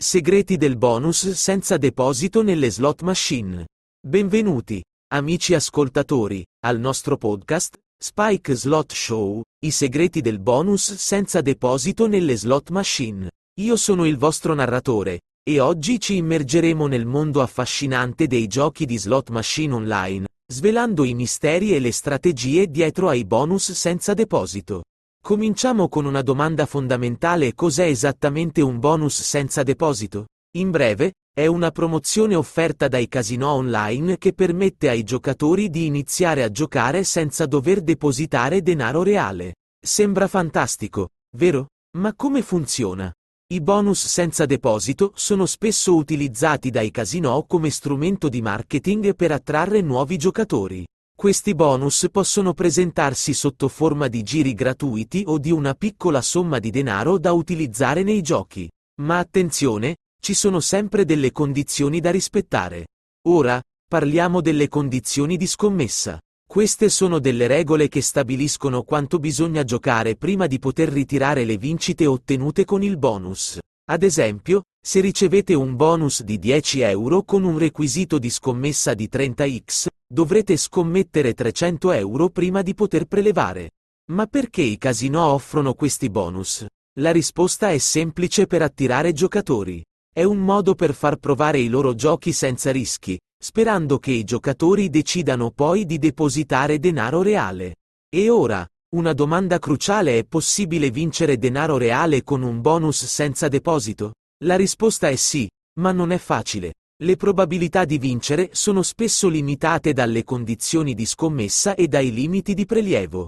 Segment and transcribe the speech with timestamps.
[0.00, 3.66] Segreti del bonus senza deposito nelle slot machine.
[4.00, 4.80] Benvenuti,
[5.12, 12.36] amici ascoltatori, al nostro podcast, Spike Slot Show, i segreti del bonus senza deposito nelle
[12.36, 13.28] slot machine.
[13.58, 18.98] Io sono il vostro narratore, e oggi ci immergeremo nel mondo affascinante dei giochi di
[18.98, 24.84] slot machine online, svelando i misteri e le strategie dietro ai bonus senza deposito.
[25.28, 30.28] Cominciamo con una domanda fondamentale cos'è esattamente un bonus senza deposito?
[30.56, 36.42] In breve, è una promozione offerta dai casinò online che permette ai giocatori di iniziare
[36.42, 39.56] a giocare senza dover depositare denaro reale.
[39.78, 41.68] Sembra fantastico, vero?
[41.98, 43.12] Ma come funziona?
[43.52, 49.80] I bonus senza deposito sono spesso utilizzati dai casinò come strumento di marketing per attrarre
[49.82, 50.86] nuovi giocatori.
[51.18, 56.70] Questi bonus possono presentarsi sotto forma di giri gratuiti o di una piccola somma di
[56.70, 58.70] denaro da utilizzare nei giochi.
[59.02, 62.86] Ma attenzione, ci sono sempre delle condizioni da rispettare.
[63.26, 66.20] Ora, parliamo delle condizioni di scommessa.
[66.48, 72.06] Queste sono delle regole che stabiliscono quanto bisogna giocare prima di poter ritirare le vincite
[72.06, 73.58] ottenute con il bonus.
[73.90, 79.06] Ad esempio, se ricevete un bonus di 10 euro con un requisito di scommessa di
[79.12, 83.72] 30x, dovrete scommettere 300 euro prima di poter prelevare.
[84.12, 86.64] Ma perché i casinò offrono questi bonus?
[87.00, 89.84] La risposta è semplice per attirare giocatori.
[90.10, 94.88] È un modo per far provare i loro giochi senza rischi, sperando che i giocatori
[94.88, 97.74] decidano poi di depositare denaro reale.
[98.08, 104.12] E ora, una domanda cruciale è possibile vincere denaro reale con un bonus senza deposito?
[104.44, 105.48] La risposta è sì,
[105.80, 106.74] ma non è facile.
[107.02, 112.64] Le probabilità di vincere sono spesso limitate dalle condizioni di scommessa e dai limiti di
[112.64, 113.26] prelievo.